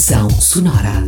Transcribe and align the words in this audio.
Estação 0.00 0.30
Sonora. 0.30 1.04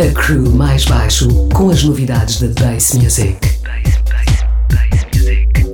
A 0.00 0.12
crew 0.12 0.50
mais 0.50 0.84
baixo 0.86 1.28
com 1.54 1.70
as 1.70 1.84
novidades 1.84 2.40
da 2.40 2.48
Bass 2.60 2.94
Music. 2.94 3.38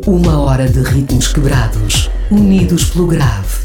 Uma 0.07 0.39
hora 0.39 0.69
de 0.69 0.83
ritmos 0.83 1.29
quebrados, 1.29 2.11
unidos 2.31 2.91
pelo 2.91 3.07
grave. 3.07 3.63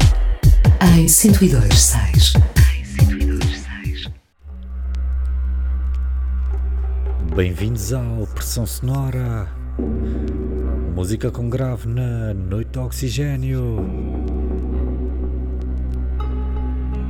Em 0.96 1.04
102.6. 1.04 2.40
Bem-vindos 7.36 7.92
ao 7.92 8.26
Pressão 8.28 8.64
Sonora. 8.64 9.46
Música 10.94 11.30
com 11.30 11.50
grave 11.50 11.86
na 11.86 12.32
Noite 12.32 12.78
Oxigênio. 12.78 13.84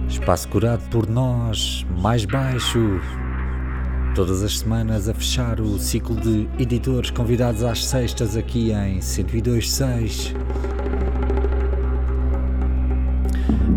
Espaço 0.09 0.49
curado 0.49 0.83
por 0.95 1.11
nós, 1.11 1.85
mais 2.01 2.25
baixo. 2.25 3.01
Todas 4.15 4.45
as 4.45 4.61
semanas 4.61 5.09
a 5.09 5.13
fechar 5.13 5.59
o 5.61 5.77
ciclo 5.77 6.15
de 6.15 6.49
editores 6.57 7.11
convidados 7.11 7.65
às 7.65 7.85
sextas 7.85 8.37
aqui 8.37 8.71
em 8.71 9.01
102.6. 9.01 10.37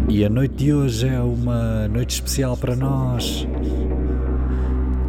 E 0.07 0.23
a 0.23 0.29
noite 0.29 0.53
de 0.57 0.71
hoje 0.71 1.07
é 1.07 1.19
uma 1.19 1.87
noite 1.87 2.11
especial 2.11 2.55
para 2.55 2.75
nós. 2.75 3.47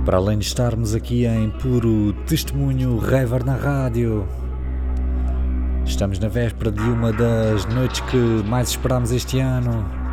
Para 0.07 0.17
além 0.17 0.39
de 0.39 0.47
estarmos 0.47 0.95
aqui 0.95 1.27
em 1.27 1.51
puro 1.51 2.15
testemunho 2.27 2.97
Rever 2.97 3.45
na 3.45 3.55
rádio, 3.55 4.27
estamos 5.85 6.19
na 6.19 6.29
véspera 6.29 6.73
de 6.73 6.81
uma 6.81 7.13
das 7.13 7.67
noites 7.67 8.01
que 8.01 8.17
mais 8.17 8.71
esperamos 8.71 9.13
este 9.13 9.41
ano. 9.41 10.08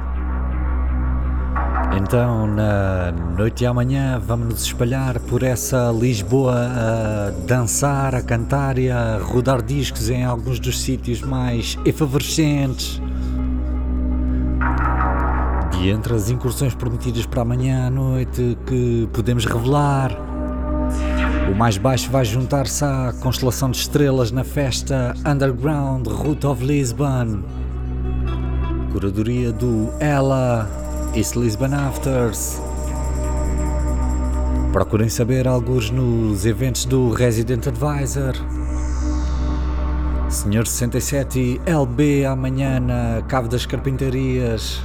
Então, 1.93 2.47
na 2.47 3.11
noite 3.37 3.59
de 3.59 3.65
amanhã, 3.65 4.19
vamos 4.19 4.47
nos 4.47 4.63
espalhar 4.63 5.19
por 5.19 5.43
essa 5.43 5.91
Lisboa 5.91 6.55
a 6.55 7.31
dançar, 7.45 8.15
a 8.15 8.21
cantar 8.21 8.77
e 8.77 8.89
a 8.89 9.19
rodar 9.21 9.61
discos 9.61 10.09
em 10.09 10.23
alguns 10.23 10.59
dos 10.59 10.81
sítios 10.81 11.21
mais 11.21 11.77
efervescentes. 11.85 13.01
E 15.81 15.89
entre 15.89 16.13
as 16.15 16.29
incursões 16.29 16.73
prometidas 16.73 17.25
para 17.25 17.41
amanhã 17.41 17.87
à 17.87 17.89
noite 17.89 18.57
que 18.65 19.07
podemos 19.13 19.45
revelar, 19.45 20.11
o 21.51 21.55
mais 21.55 21.77
baixo 21.77 22.09
vai 22.09 22.25
juntar-se 22.25 22.83
à 22.83 23.13
constelação 23.21 23.69
de 23.69 23.77
estrelas 23.77 24.31
na 24.31 24.43
festa 24.43 25.13
Underground 25.25 26.07
Route 26.07 26.47
of 26.47 26.65
Lisbon. 26.65 27.43
Curadoria 28.91 29.51
do 29.51 29.91
Ella 29.99 30.84
East 31.15 31.35
Lisbon 31.37 31.73
Afters. 31.73 32.61
Procurem 34.73 35.07
saber 35.07 35.47
alguns 35.47 35.89
nos 35.89 36.45
eventos 36.45 36.83
do 36.83 37.09
Resident 37.11 37.65
Advisor. 37.67 38.33
Senhor 40.29 40.67
67 40.67 41.61
LB 41.65 42.25
amanhã 42.25 42.81
na 42.81 43.21
Cave 43.29 43.47
das 43.47 43.65
Carpintarias. 43.65 44.81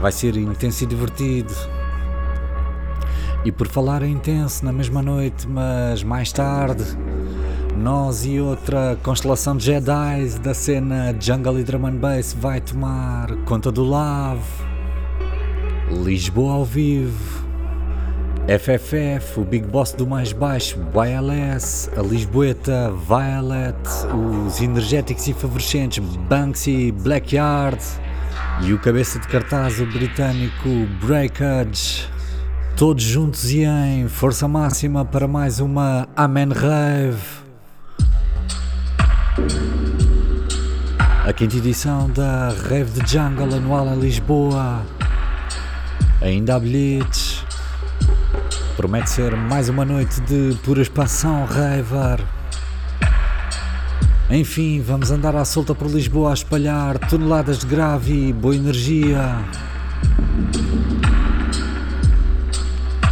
Vai 0.00 0.10
ser 0.10 0.36
intenso 0.36 0.82
e 0.82 0.86
divertido. 0.88 1.54
E 3.44 3.52
por 3.52 3.68
falar 3.68 4.02
em 4.02 4.14
intenso, 4.14 4.64
na 4.64 4.72
mesma 4.72 5.00
noite, 5.00 5.46
mas 5.48 6.02
mais 6.02 6.32
tarde, 6.32 6.84
nós 7.78 8.26
e 8.26 8.40
outra 8.40 8.98
constelação 9.04 9.56
de 9.56 9.66
Jedi 9.66 10.28
da 10.42 10.54
cena 10.54 11.14
Jungle 11.20 11.60
e 11.60 11.62
Drum 11.62 11.86
and 11.86 11.96
Bass 11.98 12.32
vai 12.32 12.60
tomar 12.60 13.30
conta 13.44 13.70
do 13.70 13.84
Love. 13.84 14.69
Lisboa 15.90 16.54
ao 16.54 16.64
vivo. 16.64 17.40
FFF, 18.46 19.40
o 19.40 19.44
Big 19.44 19.66
Boss 19.66 19.92
do 19.92 20.06
mais 20.06 20.32
baixo, 20.32 20.78
YLS, 20.94 21.90
a 21.96 22.00
Lisboeta, 22.00 22.92
Violet, 22.92 23.76
os 24.46 24.60
energéticos 24.60 25.26
e 25.26 25.34
favorecentes 25.34 25.98
Banksy, 26.28 26.92
Blackyard 26.92 27.82
e 28.62 28.72
o 28.72 28.78
cabeça 28.78 29.18
de 29.18 29.26
cartaz 29.28 29.80
o 29.80 29.86
britânico 29.86 30.68
Breakage. 31.04 32.08
Todos 32.76 33.02
juntos 33.02 33.50
e 33.50 33.64
em 33.64 34.08
força 34.08 34.48
máxima 34.48 35.04
para 35.04 35.28
mais 35.28 35.60
uma 35.60 36.08
Amen 36.16 36.48
Rave. 36.48 37.40
A 41.26 41.32
quinta 41.32 41.56
edição 41.56 42.08
da 42.10 42.48
Rave 42.48 43.00
de 43.00 43.12
Jungle 43.12 43.54
anual 43.54 43.86
em 43.88 44.00
Lisboa. 44.00 44.99
Ainda 46.20 46.56
há 46.56 46.60
bilhetes. 46.60 47.42
Promete 48.76 49.08
ser 49.08 49.34
mais 49.34 49.70
uma 49.70 49.84
noite 49.86 50.20
de 50.20 50.54
pura 50.62 50.82
expansão 50.82 51.46
raver. 51.46 52.20
Enfim, 54.28 54.82
vamos 54.82 55.10
andar 55.10 55.34
à 55.34 55.44
solta 55.44 55.74
por 55.74 55.88
Lisboa 55.88 56.30
a 56.30 56.34
espalhar 56.34 56.98
toneladas 57.08 57.60
de 57.60 57.66
grave 57.66 58.32
boa 58.34 58.54
energia. 58.54 59.34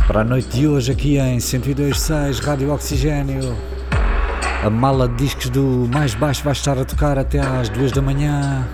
Para 0.06 0.20
a 0.20 0.24
noite 0.24 0.48
de 0.48 0.68
hoje, 0.68 0.92
aqui 0.92 1.18
em 1.18 1.38
102.6 1.38 2.42
Rádio 2.42 2.72
Oxigênio, 2.72 3.56
a 4.62 4.70
mala 4.70 5.08
de 5.08 5.16
discos 5.16 5.48
do 5.48 5.88
mais 5.92 6.14
baixo 6.14 6.44
vai 6.44 6.52
estar 6.52 6.78
a 6.78 6.84
tocar 6.84 7.18
até 7.18 7.40
às 7.40 7.68
2 7.70 7.90
da 7.90 8.02
manhã. 8.02 8.66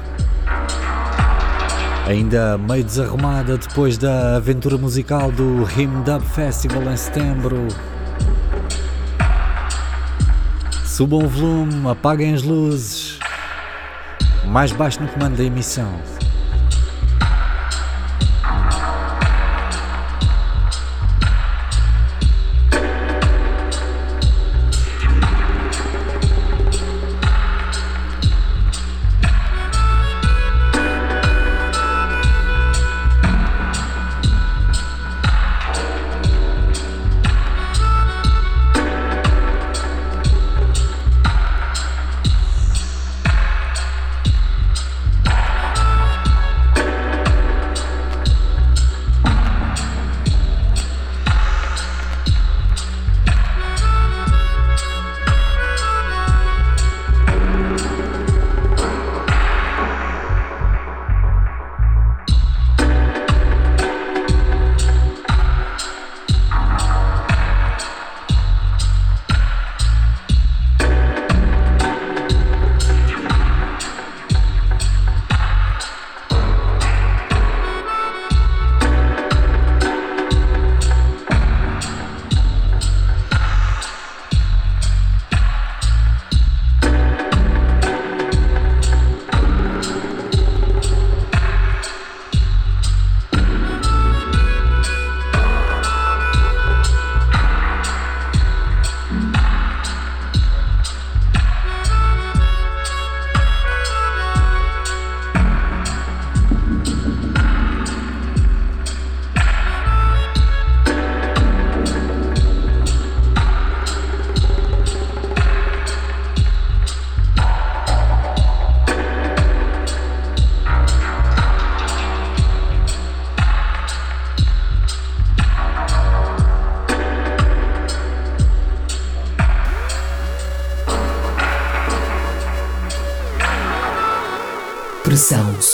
Ainda 2.06 2.58
meio 2.58 2.84
desarrumada 2.84 3.56
depois 3.56 3.96
da 3.96 4.36
aventura 4.36 4.76
musical 4.76 5.32
do 5.32 5.62
Him 5.62 6.02
Dub 6.02 6.22
Festival 6.22 6.82
em 6.92 6.96
setembro. 6.96 7.66
Subam 10.84 11.24
o 11.24 11.28
volume, 11.28 11.88
apaguem 11.88 12.34
as 12.34 12.42
luzes. 12.42 13.18
Mais 14.46 14.70
baixo 14.70 15.02
no 15.02 15.08
comando 15.08 15.36
da 15.38 15.44
emissão. 15.44 16.13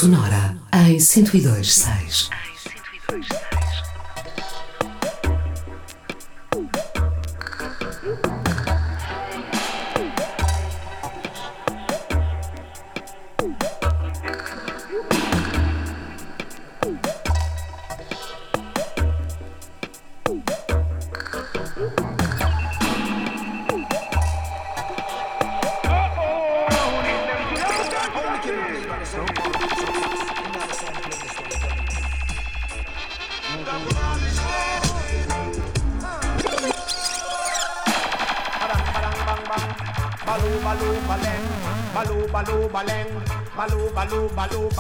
Sonora 0.01 0.57
em 0.73 0.97
102.6. 0.97 2.00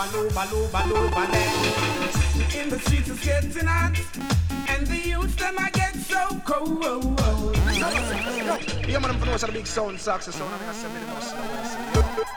looba 0.07 0.45
looba 0.51 0.81
looba 0.89 1.31
then. 1.31 2.63
In 2.63 2.71
the 2.71 2.79
streets 2.79 3.09
it's 3.09 3.25
getting 3.25 3.67
hot, 3.67 3.97
and 4.69 4.87
the 4.87 4.97
youth 4.97 5.37
them 5.37 5.57
I 5.59 5.71
get 5.71 5.95
so 5.97 6.41
cold. 6.45 7.21
Yeah, 8.89 8.99
man, 8.99 9.11
I'm 9.11 9.19
from 9.19 9.31
the 9.31 9.53
big 9.53 9.67
sound, 9.67 9.99
sax, 10.01 10.27
sound, 10.27 10.53
I'm 10.53 10.61
gonna 10.61 10.75
send 10.75 10.95
me 10.95 11.01
the. 11.01 12.30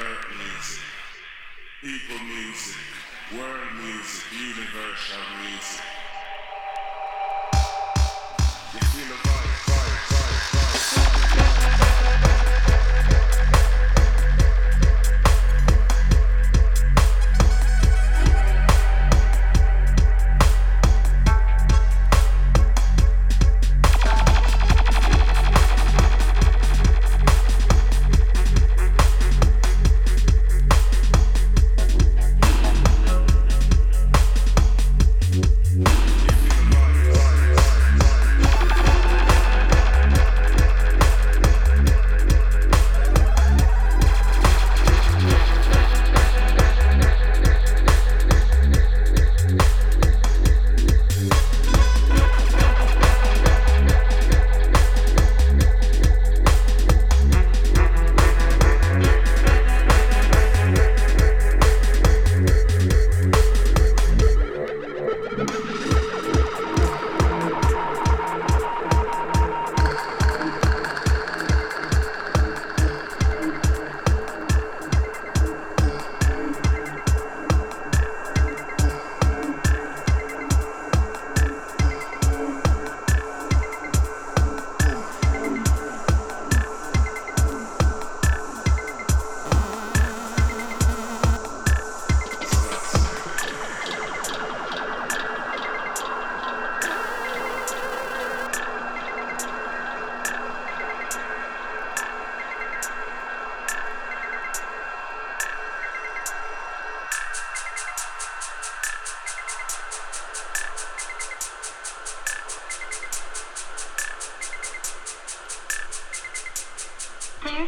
earth 0.00 0.26
music, 0.38 0.82
people 1.82 2.24
music, 2.24 2.88
world 3.36 3.72
music, 3.84 4.24
universal 4.32 5.20
music. 5.42 5.89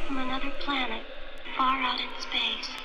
from 0.06 0.18
another 0.18 0.52
planet, 0.60 1.02
far 1.56 1.80
out 1.82 2.00
in 2.00 2.08
space. 2.20 2.81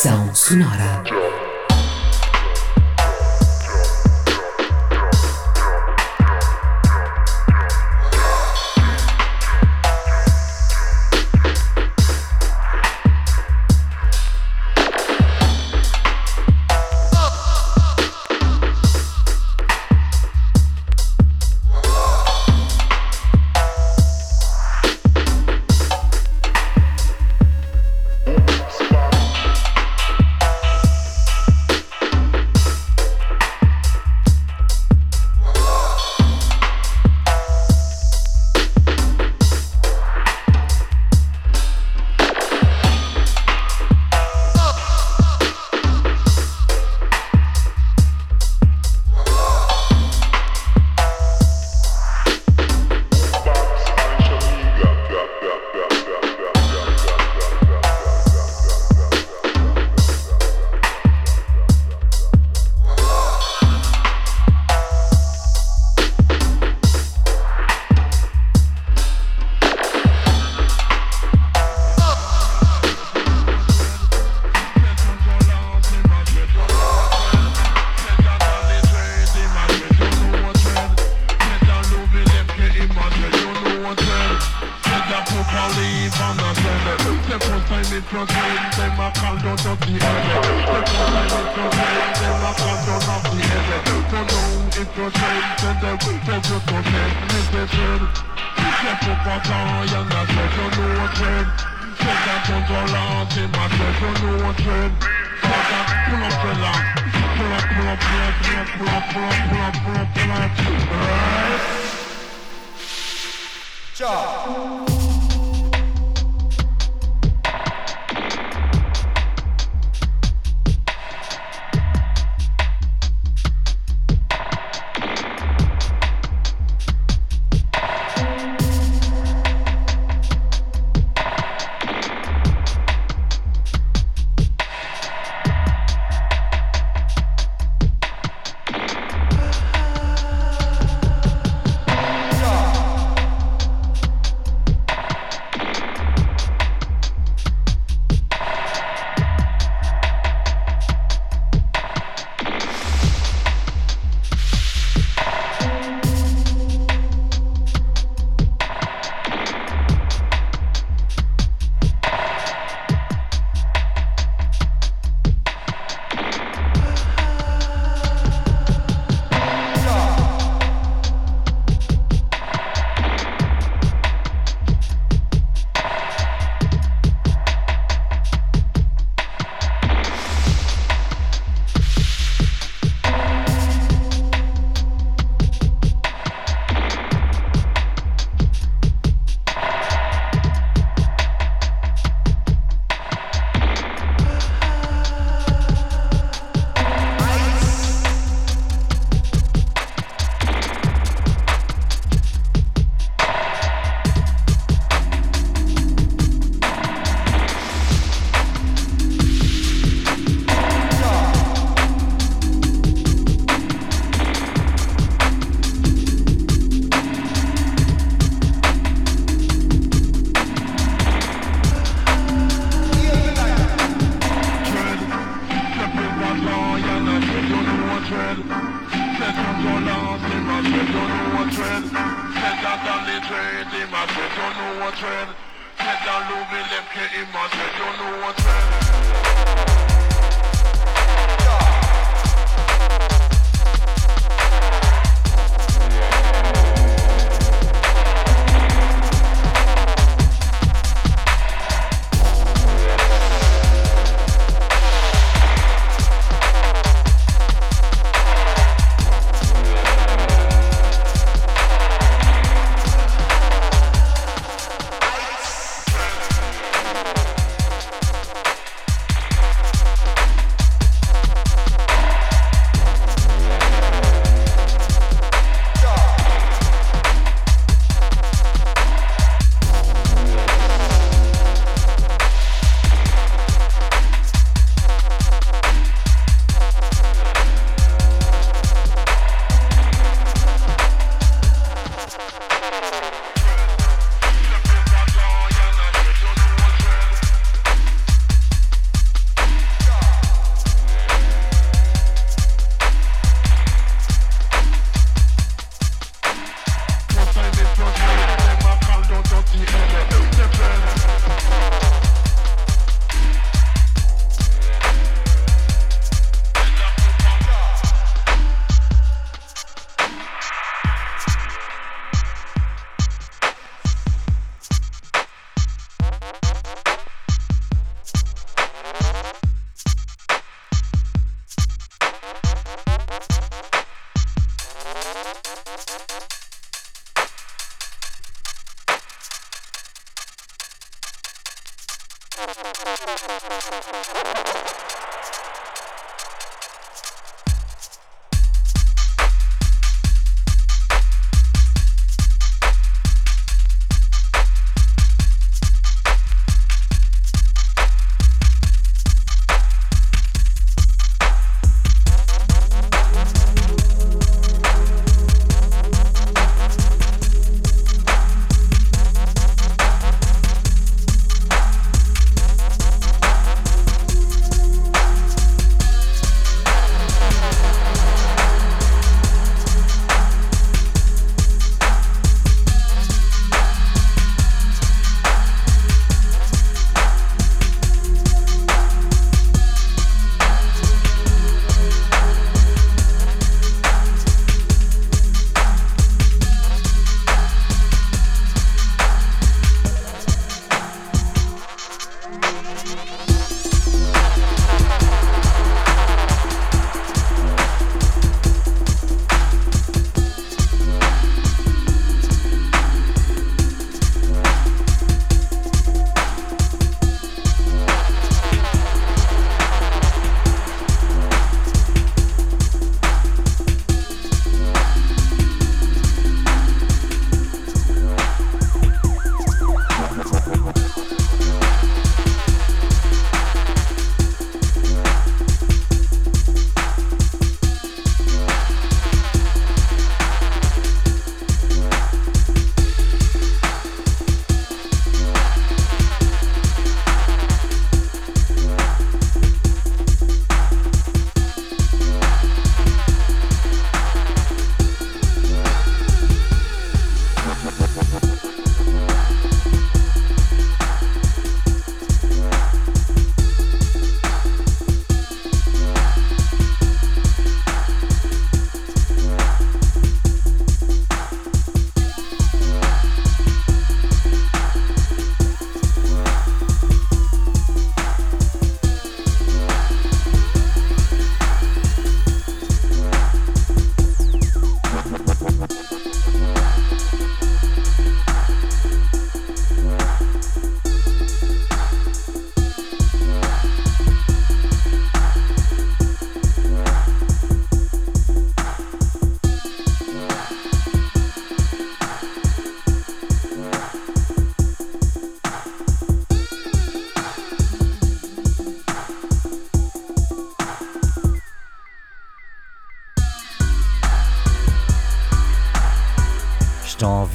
Pressão 0.00 0.34
sonora. 0.34 0.89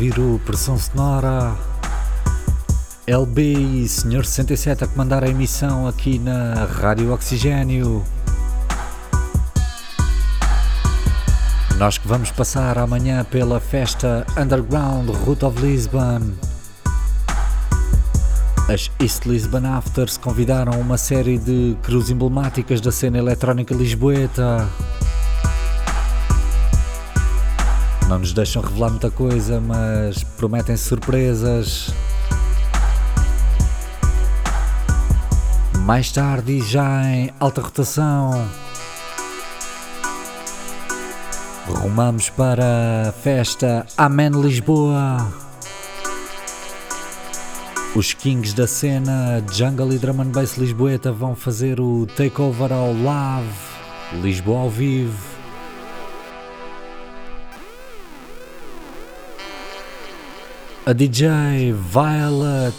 Ouvir 0.06 0.20
o 0.20 0.40
Pressão 0.40 0.78
Sonora 0.78 1.56
LB 3.08 3.42
e 3.42 3.88
Senhor 3.88 4.26
67 4.26 4.84
a 4.84 4.88
comandar 4.88 5.24
a 5.24 5.28
emissão 5.28 5.88
aqui 5.88 6.20
na 6.20 6.66
Rádio 6.66 7.12
Oxigênio. 7.12 8.04
Nós 11.78 11.98
que 11.98 12.08
vamos 12.08 12.30
passar 12.32 12.78
amanhã 12.78 13.24
pela 13.24 13.60
festa 13.60 14.26
Underground 14.38 15.10
Route 15.10 15.46
of 15.46 15.60
Lisbon. 15.62 16.34
As 18.68 18.92
East 19.00 19.26
Lisbon 19.26 19.66
Afters 19.66 20.18
convidaram 20.18 20.80
uma 20.80 20.98
série 20.98 21.38
de 21.38 21.76
cruz 21.84 22.10
emblemáticas 22.10 22.80
da 22.82 22.92
cena 22.92 23.18
eletrónica 23.18 23.74
lisboeta. 23.74 24.68
Não 28.16 28.20
nos 28.22 28.32
deixam 28.32 28.62
revelar 28.62 28.92
muita 28.92 29.12
coisa, 29.12 29.60
mas 29.60 30.24
prometem 30.24 30.78
surpresas. 30.78 31.94
Mais 35.80 36.14
tarde 36.14 36.62
já 36.62 37.04
em 37.10 37.34
alta 37.42 37.60
rotação. 37.60 38.50
Rumamos 41.68 42.30
para 42.30 43.10
a 43.10 43.12
festa 43.12 43.86
Amen 43.98 44.30
Lisboa. 44.42 45.18
Os 47.98 48.14
Kings 48.14 48.56
da 48.56 48.66
cena 48.66 49.44
Jungle 49.52 49.92
e 49.92 49.98
Drum 49.98 50.22
and 50.22 50.30
Bass 50.30 50.56
Lisboeta 50.56 51.12
vão 51.12 51.36
fazer 51.36 51.82
o 51.82 52.08
takeover 52.16 52.72
ao 52.72 52.94
Love 52.94 53.50
Lisboa 54.22 54.62
ao 54.62 54.70
vivo. 54.70 55.35
A 60.88 60.94
DJ 60.94 61.74
Violet, 61.74 62.76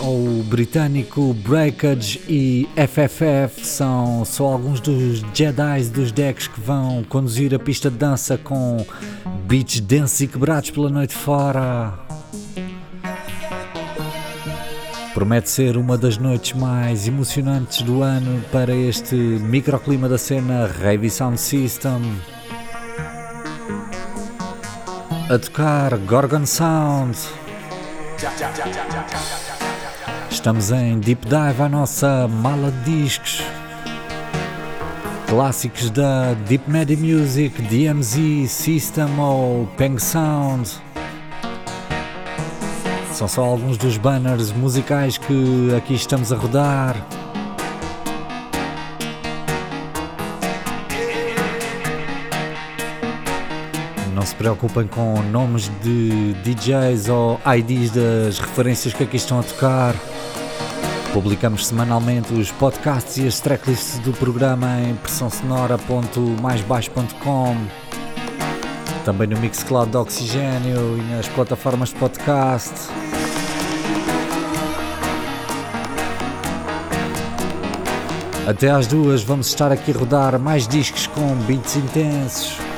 o 0.00 0.42
britânico 0.44 1.34
Breakage 1.34 2.18
e 2.26 2.66
FFF 2.74 3.66
são 3.66 4.24
só 4.24 4.46
alguns 4.46 4.80
dos 4.80 5.22
Jedi 5.34 5.84
dos 5.92 6.10
decks 6.12 6.48
que 6.48 6.58
vão 6.58 7.04
conduzir 7.06 7.54
a 7.54 7.58
pista 7.58 7.90
de 7.90 7.98
dança 7.98 8.38
com 8.38 8.86
beats 9.46 9.80
densos 9.80 10.18
e 10.22 10.28
quebrados 10.28 10.70
pela 10.70 10.88
noite 10.88 11.14
fora. 11.14 11.92
Promete 15.12 15.50
ser 15.50 15.76
uma 15.76 15.98
das 15.98 16.16
noites 16.16 16.58
mais 16.58 17.06
emocionantes 17.06 17.82
do 17.82 18.02
ano 18.02 18.42
para 18.50 18.74
este 18.74 19.14
microclima 19.14 20.08
da 20.08 20.16
cena 20.16 20.70
Heavy 20.82 21.10
Sound 21.10 21.38
System. 21.38 22.00
A 25.28 25.38
tocar 25.38 25.98
Gorgon 25.98 26.46
Sound. 26.46 27.41
Estamos 30.30 30.70
em 30.70 31.00
Deep 31.00 31.26
Dive, 31.26 31.62
a 31.62 31.68
nossa 31.68 32.28
mala 32.28 32.70
de 32.70 33.02
discos. 33.02 33.42
Clássicos 35.28 35.90
da 35.90 36.32
Deep 36.46 36.70
Media 36.70 36.96
Music, 36.96 37.60
DMZ, 37.62 38.48
System 38.48 39.18
ou 39.18 39.66
Peng 39.76 39.98
Sound. 39.98 40.70
São 43.12 43.26
só 43.26 43.42
alguns 43.42 43.76
dos 43.76 43.96
banners 43.96 44.52
musicais 44.52 45.18
que 45.18 45.74
aqui 45.76 45.94
estamos 45.94 46.32
a 46.32 46.36
rodar. 46.36 46.94
Não 54.22 54.26
se 54.26 54.36
preocupem 54.36 54.86
com 54.86 55.20
nomes 55.32 55.68
de 55.82 56.32
DJs 56.44 57.08
ou 57.08 57.40
IDs 57.58 57.90
das 57.90 58.38
referências 58.38 58.94
que 58.94 59.02
aqui 59.02 59.16
estão 59.16 59.40
a 59.40 59.42
tocar. 59.42 59.96
Publicamos 61.12 61.66
semanalmente 61.66 62.32
os 62.32 62.52
podcasts 62.52 63.16
e 63.16 63.26
as 63.26 63.40
tracklists 63.40 63.98
do 63.98 64.12
programa 64.12 64.80
em 64.80 64.94
pressãosonora.maisbaixo.com 64.94 67.56
também 69.04 69.26
no 69.26 69.40
Mixcloud 69.40 69.90
do 69.90 70.00
Oxigênio 70.00 70.98
e 70.98 71.02
nas 71.10 71.26
plataformas 71.26 71.88
de 71.88 71.96
podcast. 71.96 72.72
Até 78.46 78.70
às 78.70 78.86
duas 78.86 79.24
vamos 79.24 79.48
estar 79.48 79.72
aqui 79.72 79.90
a 79.90 79.98
rodar 79.98 80.38
mais 80.38 80.68
discos 80.68 81.08
com 81.08 81.34
beats 81.38 81.74
intensos. 81.74 82.71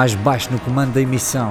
Mais 0.00 0.14
baixo 0.14 0.50
no 0.50 0.58
comando 0.58 0.94
da 0.94 1.02
emissão. 1.02 1.50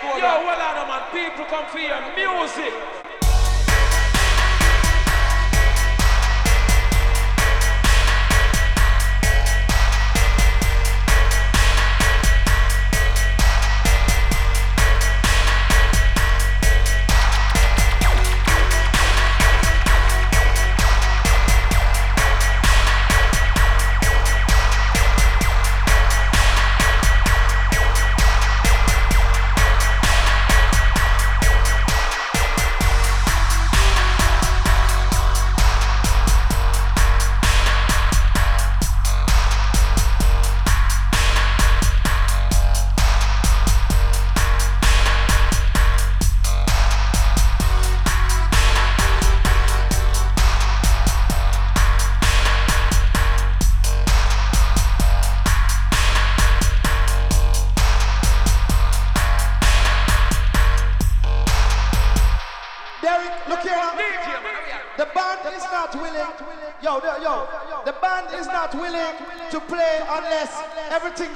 Yo, 0.00 0.14
well, 0.14 0.54
I 0.54 0.86
man. 0.86 1.02
People 1.10 1.44
come 1.46 1.66
for 1.66 1.78
your 1.80 1.98
music. 2.14 3.07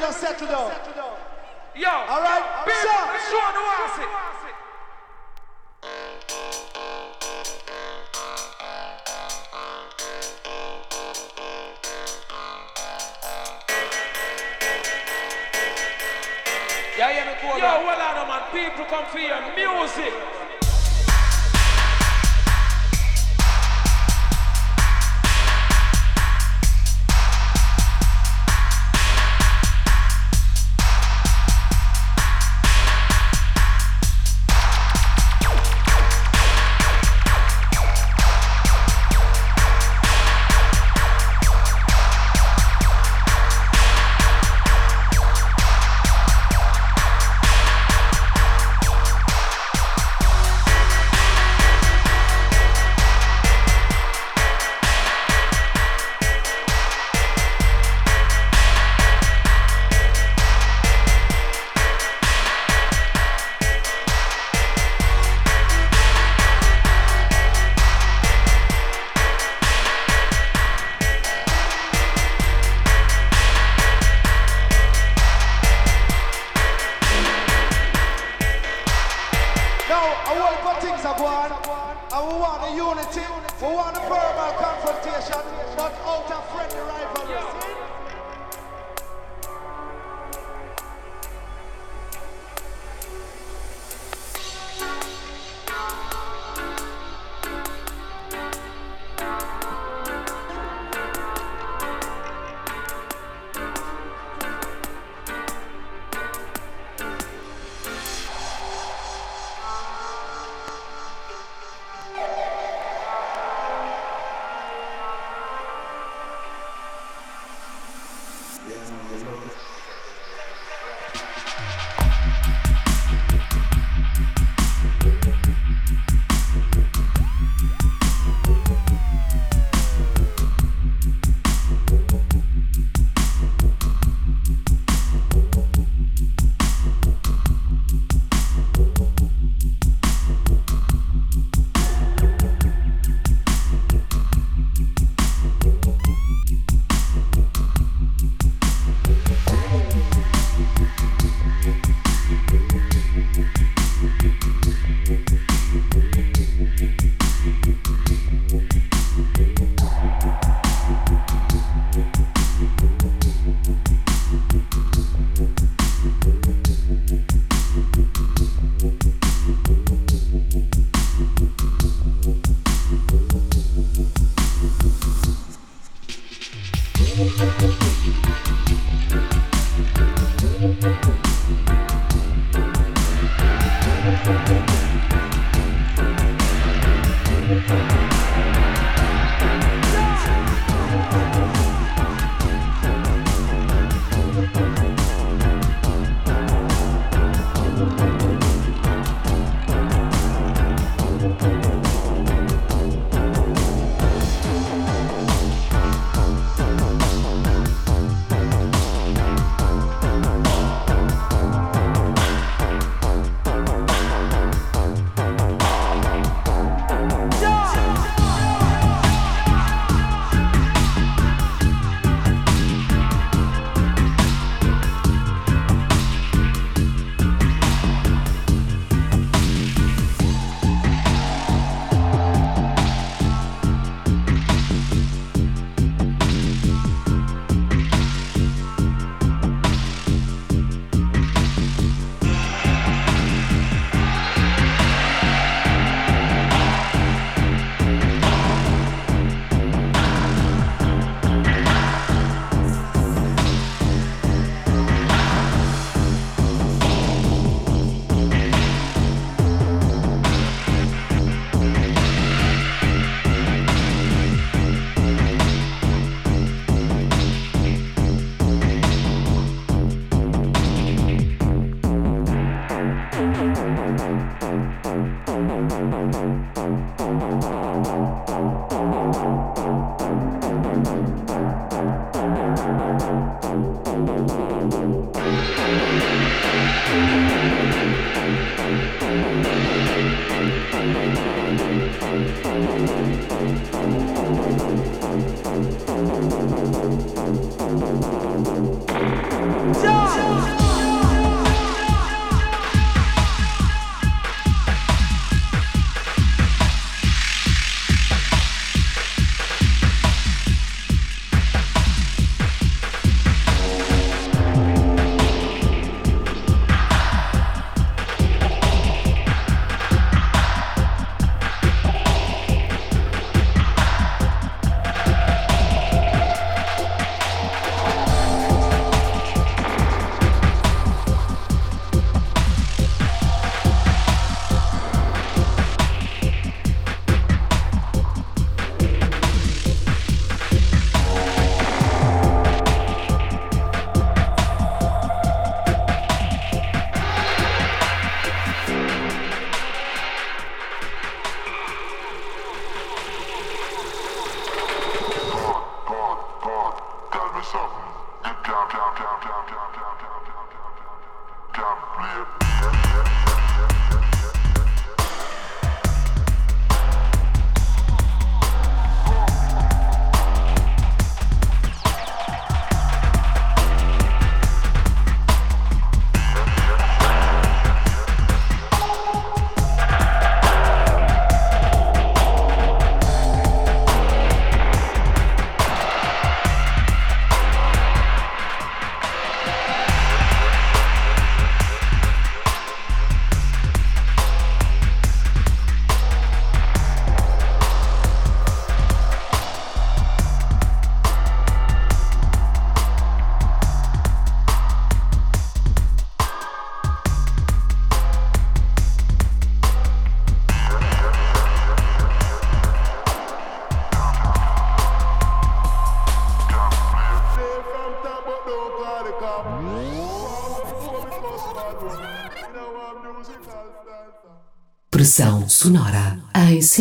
até 0.02 0.12
7 0.12 0.46
da 0.46 0.51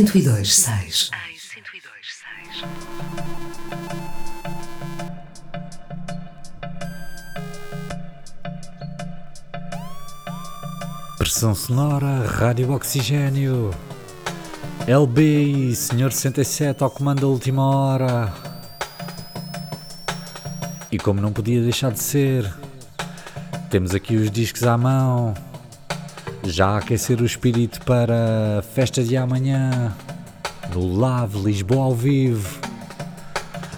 102, 0.01 0.55
6. 0.55 1.11
Ai, 1.13 1.35
102, 1.37 1.93
6. 2.49 2.65
Pressão 11.19 11.53
sonora, 11.53 12.25
rádio 12.25 12.71
oxigênio. 12.71 13.69
LB, 14.87 15.75
Senhor 15.75 16.11
67 16.11 16.83
ao 16.83 16.89
comando 16.89 17.21
da 17.21 17.27
última 17.27 17.63
hora. 17.63 18.33
E 20.91 20.97
como 20.97 21.21
não 21.21 21.31
podia 21.31 21.61
deixar 21.61 21.91
de 21.91 21.99
ser, 21.99 22.51
temos 23.69 23.93
aqui 23.93 24.15
os 24.15 24.31
discos 24.31 24.63
à 24.63 24.75
mão 24.75 25.35
já 26.43 26.77
aquecer 26.77 27.21
o 27.21 27.25
espírito 27.25 27.81
para 27.85 28.59
a 28.59 28.61
festa 28.61 29.03
de 29.03 29.15
amanhã 29.15 29.93
no 30.73 30.97
Lave 30.97 31.37
Lisboa 31.39 31.85
ao 31.85 31.95
vivo, 31.95 32.59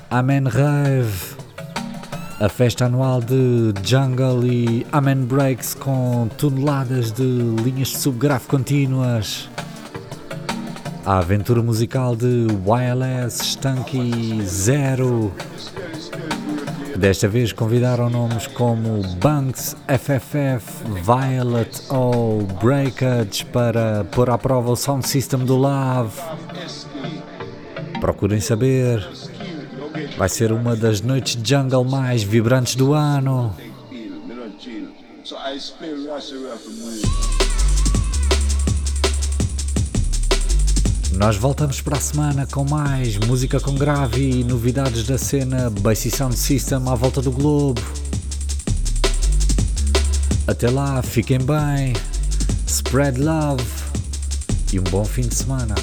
Amen 0.09 0.43
Rave, 0.47 1.36
a 2.39 2.47
festa 2.47 2.86
anual 2.86 3.22
de 3.22 3.74
Jungle 3.84 4.45
e 4.45 4.88
Amen 4.91 5.26
Breaks 5.26 5.74
com 5.74 6.30
toneladas 6.38 7.11
de 7.11 7.24
linhas 7.24 7.89
de 7.89 7.97
subgrafo 7.97 8.47
contínuas, 8.47 9.49
a 11.05 11.18
aventura 11.18 11.61
musical 11.61 12.16
de 12.16 12.47
Wireless 12.66 13.43
Stanky 13.43 14.41
Zero 14.45 15.34
Desta 16.96 17.28
vez 17.28 17.52
convidaram 17.52 18.10
nomes 18.10 18.48
como 18.48 19.02
Banks, 19.18 19.76
FFF, 19.88 20.84
Violet 21.04 21.82
ou 21.89 22.44
Breakage 22.62 23.46
para 23.46 24.04
pôr 24.06 24.30
à 24.30 24.38
prova 24.38 24.72
o 24.72 24.76
sound 24.76 25.08
system 25.08 25.44
do 25.44 25.56
Love. 25.56 26.20
Procurem 28.00 28.39
saber. 28.39 29.06
Vai 30.18 30.30
ser 30.30 30.52
uma 30.52 30.76
das 30.76 31.02
noites 31.02 31.38
jungle 31.44 31.84
mais 31.84 32.24
vibrantes 32.24 32.76
do 32.76 32.94
ano. 32.94 33.56
Nós 41.18 41.38
voltamos 41.38 41.80
para 41.80 41.97
a 41.97 42.01
semana 42.01 42.47
com 42.47 42.66
mais 42.66 43.18
música 43.18 43.59
com 43.59 43.76
grave 43.76 44.39
e 44.39 44.43
novidades 44.43 45.05
da 45.05 45.18
cena 45.18 45.70
Bass 45.70 45.99
Sound 45.99 46.36
System 46.36 46.88
à 46.88 46.95
volta 46.95 47.22
do 47.22 47.32
globo. 47.32 47.82
Até 50.47 50.70
lá, 50.70 51.01
fiquem 51.03 51.38
bem, 51.38 51.93
spread 52.68 53.20
love 53.20 53.64
e 54.74 54.80
um 54.80 54.84
bom 54.84 55.05
fim 55.05 55.22
de 55.22 55.36
semana. 55.36 55.76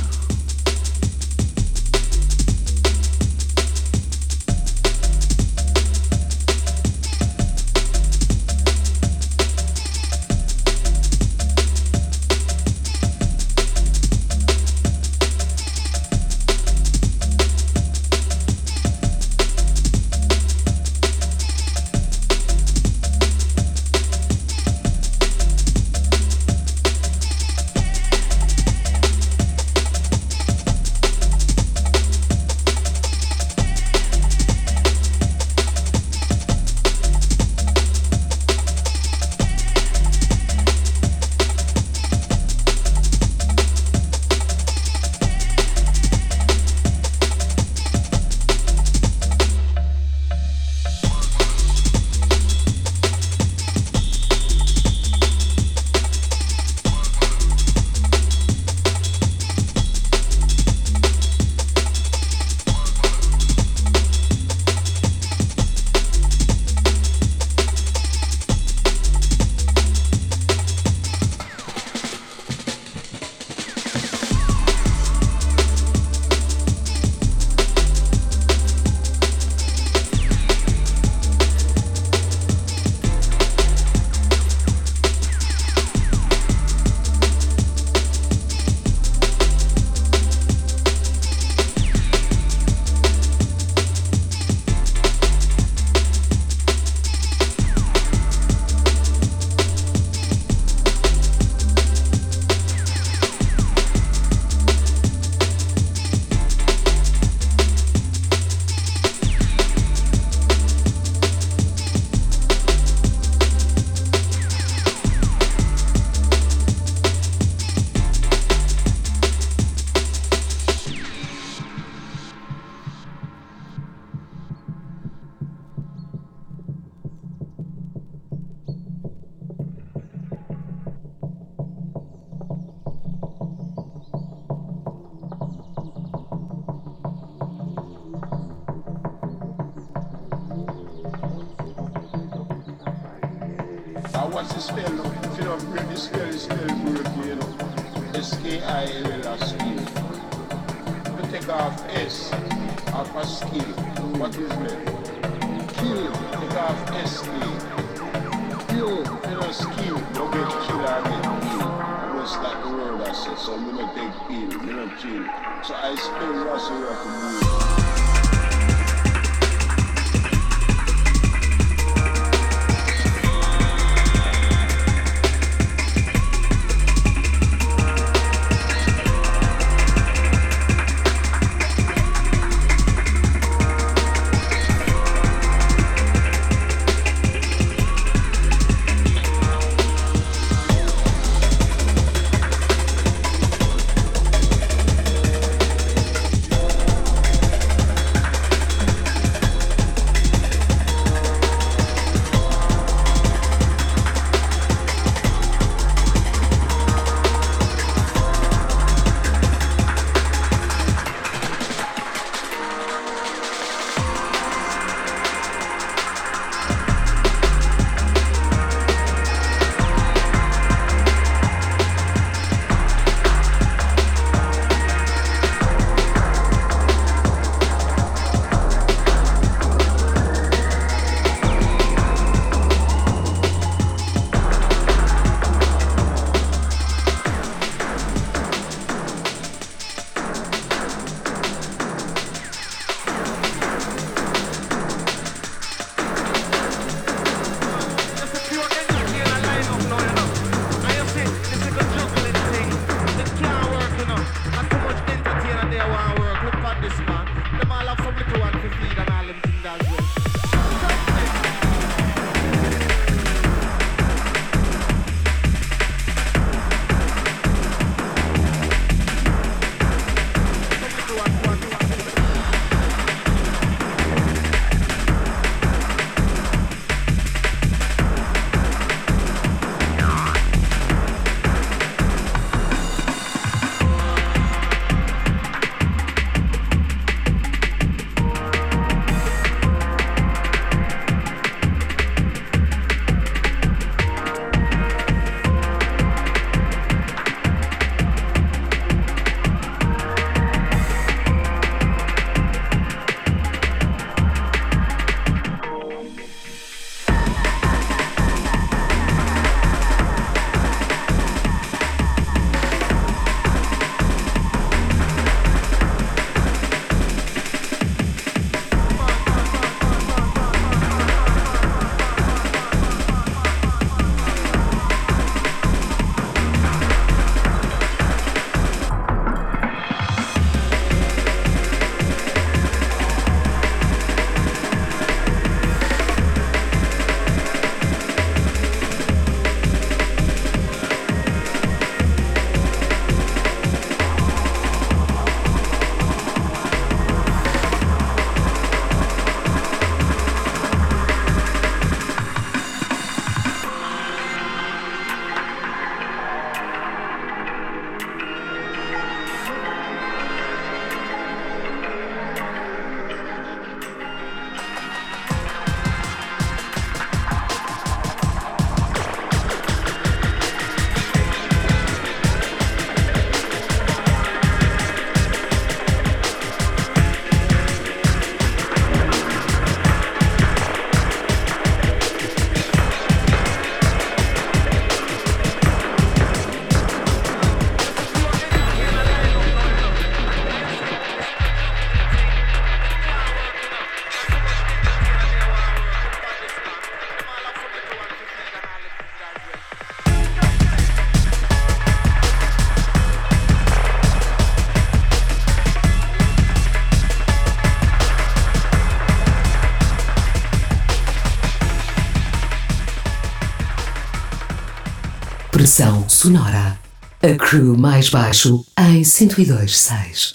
Sonora. 416.21 416.79
A 417.23 417.35
crew 417.35 417.79
mais 417.79 418.11
baixo 418.11 418.63
em 418.79 419.01
102.6. 419.01 420.33